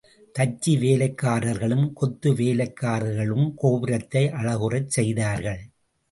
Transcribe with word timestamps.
தச்சு 0.35 0.71
வேலைக்காரர்களும் 0.79 1.93
கொத்துவேலைக்காரர்களும், 2.01 3.45
கோபுரத்தை 3.55 4.23
அழகுறச் 4.31 4.87
செய்தார்கள். 4.87 5.61